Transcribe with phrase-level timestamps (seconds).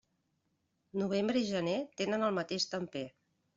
[1.01, 3.07] Novembre i gener tenen el mateix temper.